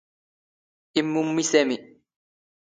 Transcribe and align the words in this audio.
ⵉⵎⵎⵓⵎⵎⵉ 0.99 1.43
ⵙⴰⵎⵉ. 1.51 1.77